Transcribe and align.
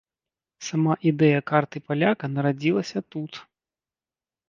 Сама 0.67 0.93
ідэя 1.11 1.39
карты 1.53 1.77
паляка 1.91 2.33
нарадзілася 2.35 2.99
тут. 3.15 3.33